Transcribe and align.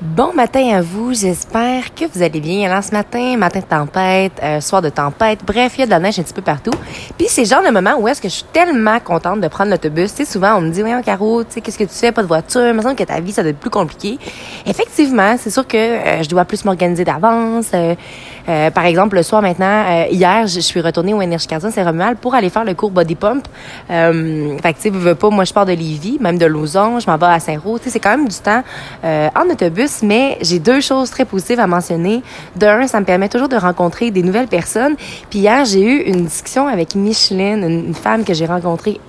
Bon 0.00 0.32
matin 0.32 0.76
à 0.76 0.80
vous, 0.80 1.12
j'espère 1.12 1.92
que 1.92 2.04
vous 2.04 2.22
allez 2.22 2.38
bien. 2.38 2.70
Alors 2.70 2.84
ce 2.84 2.92
matin, 2.92 3.36
matin 3.36 3.58
de 3.58 3.64
tempête, 3.64 4.30
euh, 4.44 4.60
soir 4.60 4.80
de 4.80 4.90
tempête, 4.90 5.40
bref, 5.44 5.72
il 5.74 5.80
y 5.80 5.82
a 5.82 5.86
de 5.86 5.90
la 5.90 5.98
neige 5.98 6.20
un 6.20 6.22
petit 6.22 6.32
peu 6.32 6.40
partout. 6.40 6.70
Puis 7.18 7.26
c'est 7.28 7.40
le 7.40 7.48
genre 7.48 7.64
de 7.64 7.72
moment 7.72 7.96
où 7.98 8.06
est-ce 8.06 8.22
que 8.22 8.28
je 8.28 8.34
suis 8.34 8.44
tellement 8.52 9.00
contente 9.00 9.40
de 9.40 9.48
prendre 9.48 9.72
l'autobus. 9.72 10.14
Tu 10.14 10.24
sais, 10.24 10.32
souvent 10.32 10.54
on 10.54 10.60
me 10.60 10.70
dit, 10.70 10.82
voyons 10.82 11.02
Caro, 11.02 11.42
tu 11.42 11.54
sais, 11.54 11.60
qu'est-ce 11.60 11.78
que 11.78 11.82
tu 11.82 11.94
fais, 11.94 12.12
pas 12.12 12.22
de 12.22 12.28
voiture, 12.28 12.68
il 12.68 12.74
me 12.74 12.82
semble 12.82 12.94
que 12.94 13.02
ta 13.02 13.18
vie, 13.18 13.32
ça 13.32 13.42
doit 13.42 13.50
être 13.50 13.58
plus 13.58 13.70
compliqué. 13.70 14.20
Effectivement, 14.66 15.34
c'est 15.36 15.50
sûr 15.50 15.66
que 15.66 15.76
euh, 15.76 16.22
je 16.22 16.28
dois 16.28 16.44
plus 16.44 16.64
m'organiser 16.64 17.04
d'avance. 17.04 17.72
Euh, 17.74 18.70
par 18.70 18.86
exemple, 18.86 19.16
le 19.16 19.24
soir 19.24 19.42
maintenant, 19.42 20.04
hier, 20.10 20.46
je 20.46 20.60
suis 20.60 20.80
retournée 20.80 21.12
au 21.12 21.20
Énergie 21.20 21.48
Cardion 21.48 21.70
c'est 21.74 21.82
Romuald 21.82 22.18
pour 22.18 22.34
aller 22.36 22.50
faire 22.50 22.64
le 22.64 22.72
cours 22.72 22.92
Body 22.92 23.16
Pump. 23.16 23.46
fait 23.88 23.94
que 23.98 24.68
tu 24.68 24.74
sais, 24.78 24.90
veux 24.90 25.16
pas, 25.16 25.28
moi 25.28 25.44
je 25.44 25.52
pars 25.52 25.66
de 25.66 25.72
Lévis, 25.72 26.18
même 26.20 26.38
de 26.38 26.46
Lausanne, 26.46 27.00
je 27.00 27.10
m'en 27.10 27.18
vais 27.18 27.26
à 27.26 27.40
Saint-Roch. 27.40 27.80
Tu 27.80 27.84
sais, 27.84 27.90
c'est 27.90 28.00
quand 28.00 28.16
même 28.16 28.28
du 28.28 28.36
temps 28.36 28.62
en 29.02 29.50
autobus 29.50 29.87
mais 30.02 30.38
j'ai 30.40 30.58
deux 30.58 30.80
choses 30.80 31.10
très 31.10 31.24
positives 31.24 31.60
à 31.60 31.66
mentionner. 31.66 32.22
D'un, 32.56 32.86
ça 32.86 33.00
me 33.00 33.04
permet 33.04 33.28
toujours 33.28 33.48
de 33.48 33.56
rencontrer 33.56 34.10
des 34.10 34.22
nouvelles 34.22 34.48
personnes. 34.48 34.96
Puis 35.30 35.40
hier, 35.40 35.64
j'ai 35.64 35.82
eu 35.82 36.02
une 36.02 36.24
discussion 36.24 36.66
avec 36.66 36.94
Micheline, 36.94 37.62
une 37.64 37.94
femme 37.94 38.24
que 38.24 38.34
j'ai 38.34 38.46
rencontrée 38.46 39.00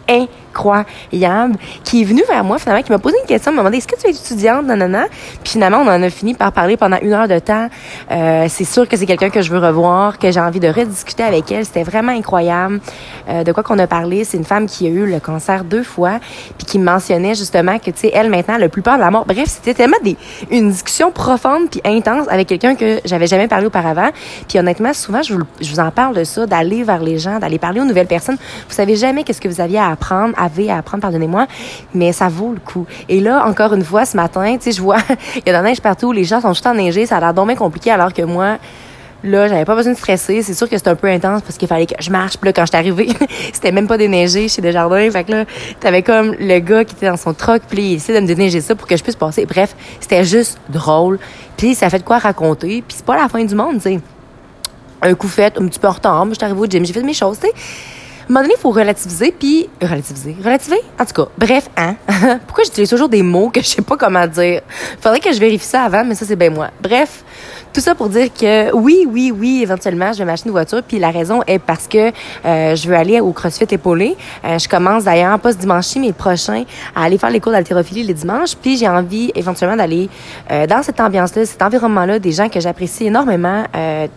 qui 1.83 2.01
est 2.01 2.05
venue 2.05 2.23
vers 2.27 2.43
moi 2.43 2.59
finalement, 2.59 2.81
qui 2.81 2.91
m'a 2.91 2.99
posé 2.99 3.15
une 3.21 3.27
question, 3.27 3.51
m'a 3.51 3.59
demandé 3.61 3.77
est-ce 3.77 3.87
que 3.87 3.99
tu 3.99 4.07
es 4.07 4.11
étudiante, 4.11 4.65
nanana? 4.65 5.05
Puis 5.43 5.53
finalement, 5.53 5.79
on 5.79 5.87
en 5.87 6.01
a 6.01 6.09
fini 6.09 6.33
par 6.33 6.51
parler 6.51 6.77
pendant 6.77 6.97
une 7.01 7.13
heure 7.13 7.27
de 7.27 7.39
temps. 7.39 7.69
Euh, 8.11 8.45
c'est 8.49 8.65
sûr 8.65 8.87
que 8.87 8.97
c'est 8.97 9.05
quelqu'un 9.05 9.29
que 9.29 9.41
je 9.41 9.51
veux 9.51 9.59
revoir, 9.59 10.17
que 10.17 10.31
j'ai 10.31 10.39
envie 10.39 10.59
de 10.59 10.67
rediscuter 10.67 11.23
avec 11.23 11.51
elle. 11.51 11.65
C'était 11.65 11.83
vraiment 11.83 12.11
incroyable. 12.11 12.79
Euh, 13.29 13.43
de 13.43 13.51
quoi 13.51 13.63
qu'on 13.63 13.79
a 13.79 13.87
parlé, 13.87 14.23
c'est 14.23 14.37
une 14.37 14.45
femme 14.45 14.67
qui 14.67 14.87
a 14.87 14.89
eu 14.89 15.05
le 15.05 15.19
cancer 15.19 15.63
deux 15.63 15.83
fois, 15.83 16.19
puis 16.57 16.65
qui 16.65 16.79
mentionnait 16.79 17.35
justement 17.35 17.79
que 17.79 17.91
tu 17.91 17.99
sais, 17.99 18.11
elle 18.13 18.29
maintenant, 18.29 18.57
le 18.57 18.69
plus 18.69 18.81
peur 18.81 18.95
de 18.95 19.01
la 19.01 19.11
mort. 19.11 19.25
Bref, 19.25 19.45
c'était 19.47 19.73
tellement 19.73 19.97
des 20.03 20.17
une 20.51 20.69
discussion 20.71 21.11
profonde 21.11 21.69
puis 21.69 21.81
intense 21.85 22.27
avec 22.29 22.47
quelqu'un 22.47 22.75
que 22.75 22.99
j'avais 23.05 23.27
jamais 23.27 23.47
parlé 23.47 23.67
auparavant. 23.67 24.09
Puis 24.47 24.59
honnêtement, 24.59 24.93
souvent, 24.93 25.21
je 25.21 25.33
vous, 25.33 25.41
je 25.61 25.69
vous 25.69 25.79
en 25.79 25.91
parle 25.91 26.15
de 26.15 26.23
ça, 26.23 26.45
d'aller 26.45 26.83
vers 26.83 27.01
les 27.01 27.17
gens, 27.17 27.39
d'aller 27.39 27.59
parler 27.59 27.81
aux 27.81 27.85
nouvelles 27.85 28.07
personnes. 28.07 28.37
Vous 28.67 28.75
savez 28.75 28.95
jamais 28.95 29.23
qu'est-ce 29.23 29.41
que 29.41 29.47
vous 29.47 29.61
aviez 29.61 29.79
à 29.79 29.89
apprendre, 29.89 30.33
à 30.69 30.77
apprendre, 30.77 31.01
pardonnez-moi, 31.01 31.47
mais 31.93 32.11
ça 32.11 32.27
vaut 32.27 32.51
le 32.53 32.59
coup. 32.59 32.85
Et 33.07 33.19
là, 33.19 33.45
encore 33.45 33.73
une 33.73 33.83
fois, 33.83 34.05
ce 34.05 34.17
matin, 34.17 34.55
tu 34.57 34.63
sais, 34.63 34.71
je 34.71 34.81
vois, 34.81 34.97
il 35.35 35.43
y 35.45 35.49
a 35.49 35.51
de 35.53 35.57
la 35.57 35.61
neige 35.61 35.81
partout, 35.81 36.11
les 36.11 36.23
gens 36.23 36.41
sont 36.41 36.53
juste 36.53 36.65
enneigés, 36.65 37.05
ça 37.05 37.17
a 37.17 37.19
l'air 37.19 37.33
donc 37.33 37.49
compliqué 37.55 37.91
alors 37.91 38.13
que 38.13 38.21
moi, 38.21 38.57
Là, 39.23 39.49
j'avais 39.49 39.65
pas 39.65 39.75
besoin 39.75 39.91
de 39.91 39.97
stresser. 39.97 40.41
C'est 40.43 40.53
sûr 40.53 40.69
que 40.69 40.77
c'était 40.77 40.89
un 40.89 40.95
peu 40.95 41.07
intense 41.07 41.41
parce 41.41 41.57
qu'il 41.57 41.67
fallait 41.67 41.85
que 41.85 41.95
je 41.99 42.09
marche. 42.09 42.37
Puis 42.37 42.47
là, 42.47 42.53
quand 42.53 42.61
je 42.61 42.69
suis 42.69 42.77
arrivée, 42.77 43.09
c'était 43.53 43.71
même 43.71 43.87
pas 43.87 43.97
déneigé 43.97 44.47
chez 44.47 44.61
Desjardins. 44.61 45.11
Fait 45.11 45.25
que 45.25 45.31
là, 45.31 45.45
t'avais 45.79 46.03
comme 46.03 46.35
le 46.39 46.59
gars 46.59 46.85
qui 46.85 46.95
était 46.95 47.07
dans 47.07 47.17
son 47.17 47.33
truck, 47.33 47.63
puis 47.67 47.81
il 47.81 47.93
essayait 47.95 48.17
de 48.17 48.23
me 48.23 48.27
déneiger 48.27 48.61
ça 48.61 48.75
pour 48.75 48.87
que 48.87 48.95
je 48.95 49.03
puisse 49.03 49.17
passer. 49.17 49.45
Bref, 49.45 49.75
c'était 49.99 50.23
juste 50.23 50.57
drôle. 50.69 51.19
Puis 51.57 51.75
ça 51.75 51.89
fait 51.89 51.99
de 51.99 52.03
quoi 52.03 52.19
raconter. 52.19 52.81
Puis 52.87 52.95
c'est 52.97 53.05
pas 53.05 53.17
la 53.17 53.27
fin 53.27 53.43
du 53.43 53.55
monde, 53.55 53.75
tu 53.75 53.81
sais. 53.81 53.99
Un 55.01 55.13
coup 55.15 55.27
fait, 55.27 55.57
un 55.57 55.67
petit 55.67 55.79
peu 55.79 55.87
en 55.87 55.93
retard. 55.93 56.25
Moi, 56.25 56.33
je 56.33 56.39
suis 56.39 56.45
arrivée 56.45 56.59
au 56.59 56.65
gym, 56.65 56.85
j'ai 56.85 56.93
fait 56.93 57.03
mes 57.03 57.13
choses, 57.13 57.39
tu 57.39 57.47
sais. 57.47 57.53
Un 58.29 58.33
moment 58.33 58.43
donné, 58.43 58.53
il 58.59 58.61
faut 58.61 58.69
relativiser, 58.69 59.31
puis... 59.31 59.67
Relativiser? 59.81 60.35
Relativer? 60.43 60.79
En 60.99 61.05
tout 61.05 61.13
cas, 61.13 61.31
bref, 61.35 61.67
hein? 61.75 61.95
Pourquoi 62.45 62.63
j'utilise 62.63 62.87
toujours 62.87 63.09
des 63.09 63.23
mots 63.23 63.49
que 63.49 63.59
je 63.59 63.65
sais 63.65 63.81
pas 63.81 63.97
comment 63.97 64.27
dire? 64.27 64.61
Faudrait 65.01 65.19
que 65.19 65.33
je 65.33 65.39
vérifie 65.39 65.65
ça 65.65 65.81
avant, 65.81 66.05
mais 66.05 66.13
ça, 66.13 66.27
c'est 66.27 66.35
bien 66.35 66.51
moi. 66.51 66.69
Bref, 66.79 67.23
tout 67.73 67.81
ça 67.81 67.93
pour 67.95 68.09
dire 68.09 68.33
que 68.33 68.73
oui, 68.73 69.05
oui, 69.07 69.31
oui, 69.35 69.59
éventuellement, 69.61 70.11
je 70.11 70.19
vais 70.19 70.25
m'acheter 70.25 70.47
une 70.47 70.53
voiture. 70.53 70.81
Puis 70.81 70.99
la 70.99 71.11
raison 71.11 71.41
est 71.45 71.59
parce 71.59 71.87
que 71.87 72.11
euh, 72.45 72.75
je 72.75 72.87
veux 72.87 72.95
aller 72.95 73.19
au 73.19 73.31
CrossFit 73.31 73.67
épaulé. 73.69 74.17
Euh, 74.43 74.57
je 74.57 74.67
commence 74.67 75.03
d'ailleurs 75.03 75.37
pas 75.39 75.51
ce 75.51 75.57
dimanche-ci, 75.57 75.99
mais 75.99 76.11
prochain, 76.11 76.63
à 76.95 77.03
aller 77.03 77.17
faire 77.17 77.29
les 77.29 77.39
cours 77.39 77.51
d'haltérophilie 77.51 78.03
les 78.03 78.13
dimanches. 78.13 78.55
Puis 78.55 78.77
j'ai 78.77 78.87
envie 78.87 79.31
éventuellement 79.35 79.77
d'aller 79.77 80.09
euh, 80.51 80.65
dans 80.65 80.81
cette 80.81 80.99
ambiance-là, 80.99 81.45
cet 81.45 81.61
environnement-là, 81.61 82.19
des 82.19 82.31
gens 82.31 82.49
que 82.49 82.59
j'apprécie 82.59 83.05
énormément, 83.05 83.63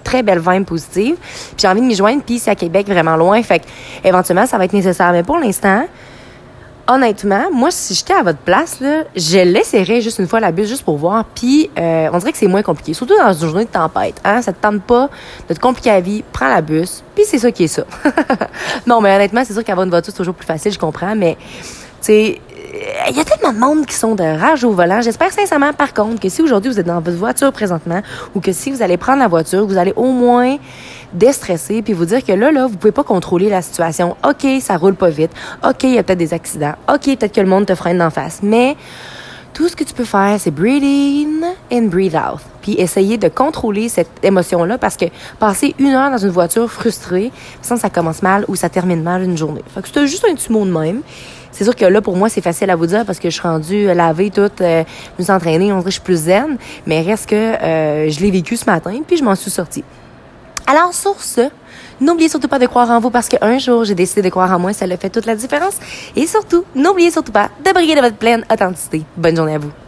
très 0.05 0.23
belle 0.23 0.41
vibe 0.41 0.65
positive. 0.65 1.17
Puis 1.17 1.57
j'ai 1.59 1.69
envie 1.69 1.81
de 1.81 1.87
m'y 1.87 1.95
joindre. 1.95 2.23
Puis 2.25 2.39
c'est 2.39 2.51
à 2.51 2.55
Québec, 2.55 2.89
vraiment 2.89 3.17
loin. 3.17 3.43
Fait 3.43 3.61
que 3.61 3.65
éventuellement, 4.05 4.47
ça 4.47 4.59
va 4.59 4.65
être 4.65 4.73
nécessaire. 4.73 5.13
Mais 5.13 5.23
pour 5.23 5.39
l'instant, 5.39 5.85
honnêtement, 6.89 7.51
moi, 7.53 7.71
si 7.71 7.95
j'étais 7.95 8.13
à 8.13 8.23
votre 8.23 8.39
place, 8.39 8.81
là, 8.81 9.05
je 9.15 9.39
laisserais 9.39 10.01
juste 10.01 10.19
une 10.19 10.27
fois 10.27 10.41
la 10.41 10.53
bus 10.53 10.69
juste 10.69 10.85
pour 10.85 10.97
voir. 10.97 11.25
Puis, 11.25 11.71
euh, 11.79 12.09
on 12.13 12.19
dirait 12.19 12.33
que 12.33 12.39
c'est 12.39 12.47
moins 12.47 12.63
compliqué. 12.63 12.95
Surtout 12.95 13.17
dans 13.17 13.33
une 13.33 13.49
journée 13.49 13.65
de 13.65 13.71
tempête. 13.71 14.21
Hein? 14.25 14.43
Ça 14.43 14.53
te 14.53 14.61
tente 14.61 14.83
pas 14.83 15.09
de 15.49 15.55
te 15.55 15.61
compliquer 15.61 15.91
la 15.91 16.01
vie. 16.01 16.25
Prends 16.33 16.49
la 16.49 16.61
bus. 16.61 17.03
Puis, 17.15 17.25
c'est 17.27 17.39
ça 17.39 17.51
qui 17.53 17.65
est 17.65 17.69
ça. 17.69 17.85
non, 18.87 19.01
mais 19.01 19.15
honnêtement, 19.15 19.43
c'est 19.45 19.53
sûr 19.53 19.65
qu'avoir 19.65 19.85
une 19.85 19.91
voiture, 19.91 20.13
c'est 20.13 20.19
toujours 20.19 20.35
plus 20.35 20.47
facile, 20.47 20.73
je 20.73 20.79
comprends. 20.79 21.15
Mais, 21.15 21.37
tu 21.41 21.69
sais, 22.01 22.41
il 22.73 23.17
y 23.17 23.21
a 23.21 23.25
tellement 23.25 23.53
de 23.53 23.59
monde 23.59 23.87
qui 23.87 23.95
sont 23.95 24.15
de 24.15 24.23
rage 24.23 24.65
au 24.65 24.73
volant. 24.73 25.01
J'espère 25.03 25.31
sincèrement, 25.31 25.73
par 25.73 25.93
contre, 25.93 26.21
que 26.21 26.29
si 26.29 26.41
aujourd'hui 26.41 26.71
vous 26.71 26.81
êtes 26.81 26.87
dans 26.87 27.01
votre 27.01 27.17
voiture 27.17 27.53
présentement 27.53 28.03
ou 28.35 28.41
que 28.41 28.53
si 28.53 28.71
vous 28.71 28.83
allez 28.83 28.97
prendre 28.97 29.19
la 29.19 29.29
voiture, 29.29 29.67
vous 29.67 29.77
allez 29.77 29.93
au 29.97 30.13
moins 30.13 30.57
déstresser 31.13 31.83
puis 31.83 31.93
vous 31.93 32.07
dire 32.07 32.25
que 32.25 32.33
là, 32.33 32.51
là, 32.51 32.67
vous 32.67 32.77
pouvez 32.77 32.93
pas 32.93 33.05
contrôler 33.05 33.51
la 33.51 33.61
situation. 33.61 34.17
OK, 34.27 34.47
ça 34.61 34.77
roule 34.77 34.95
pas 34.95 35.11
vite. 35.11 35.33
OK, 35.69 35.85
il 35.85 35.95
y 35.95 35.99
a 35.99 36.03
peut-être 36.03 36.19
des 36.19 36.33
accidents. 36.33 36.75
OK, 36.89 37.05
peut-être 37.05 37.35
que 37.35 37.41
le 37.41 37.47
monde 37.49 37.67
te 37.67 37.75
freine 37.75 37.99
d'en 37.99 38.11
face. 38.11 38.41
Mais 38.43 38.77
tout 39.53 39.69
ce 39.69 39.77
que 39.77 39.85
tu 39.85 39.93
peux 39.93 40.05
faire, 40.05 40.37
c'est 40.39 40.51
breathe 40.51 40.83
in 40.83 41.32
and 41.73 41.83
breathe 41.83 42.15
out. 42.15 42.41
Puis 42.61 42.75
essayer 42.75 43.19
de 43.19 43.29
contrôler 43.29 43.89
cette 43.89 44.11
émotion-là 44.23 44.79
parce 44.79 44.97
que 44.97 45.07
passer 45.39 45.75
une 45.79 45.95
heure 45.95 46.11
dans 46.11 46.19
une 46.19 46.31
voiture 46.31 46.71
frustrée, 46.71 47.31
ça, 47.61 47.77
ça 47.77 47.91
commence 47.91 48.23
mal 48.23 48.45
ou 48.49 48.57
ça 48.57 48.69
termine 48.69 49.03
mal 49.03 49.23
une 49.23 49.37
journée. 49.37 49.65
Fait 49.75 49.83
que 49.83 49.89
c'est 49.93 50.07
juste 50.07 50.27
un 50.31 50.35
petit 50.35 50.53
mot 50.53 50.65
de 50.65 50.71
même. 50.71 51.03
C'est 51.53 51.65
sûr 51.65 51.77
que 51.77 51.85
là, 51.85 52.01
pour 52.01 52.17
moi, 52.17 52.29
c'est 52.29 52.41
facile 52.41 52.71
à 52.71 52.77
vous 52.77 52.87
dire 52.87 53.05
parce 53.05 53.19
que 53.19 53.29
je 53.29 53.35
suis 53.35 53.47
rendue 53.47 53.87
lavée 53.95 54.31
toute, 54.31 54.61
euh, 54.63 54.85
entraînée, 55.29 55.71
on 55.73 55.77
dirait 55.77 55.85
que 55.85 55.91
je 55.91 55.95
suis 55.95 56.01
plus 56.01 56.25
zen. 56.25 56.57
Mais 56.87 57.03
reste 57.03 57.29
que 57.29 57.37
euh, 57.37 58.11
je 58.11 58.21
l'ai 58.21 58.31
vécu 58.31 58.57
ce 58.57 58.65
matin, 58.65 58.95
puis 59.07 59.19
je 59.19 59.25
m'en 59.25 59.35
suis 59.35 59.51
sortie. 59.51 59.85
Alors, 60.67 60.95
sur 60.95 61.21
ce, 61.21 61.51
n'oubliez 62.01 62.29
surtout 62.29 62.49
pas 62.49 62.59
de 62.59 62.67
croire 62.67 62.91
en 62.91 63.01
vous 63.01 63.11
parce 63.11 63.29
qu'un 63.29 63.59
jour, 63.59 63.85
j'ai 63.85 63.95
décidé 63.95 64.23
de 64.23 64.29
croire 64.31 64.51
en 64.51 64.59
moi, 64.59 64.73
ça 64.73 64.87
a 64.87 64.97
fait 64.97 65.11
toute 65.11 65.27
la 65.27 65.37
différence. 65.37 65.79
Et 66.17 66.27
surtout, 66.27 66.65
n'oubliez 66.75 67.11
surtout 67.11 67.33
pas 67.33 67.51
de 67.65 67.73
briller 67.73 67.95
de 67.95 68.01
votre 68.01 68.17
pleine 68.17 68.45
authenticité. 68.51 69.03
Bonne 69.17 69.37
journée 69.37 69.57
à 69.57 69.59
vous. 69.59 69.82